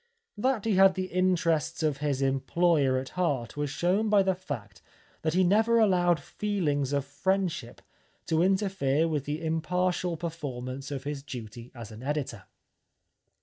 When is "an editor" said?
11.91-12.45